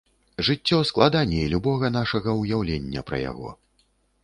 [0.45, 3.49] Жыццё складаней любога нашага ўяўлення пра яго.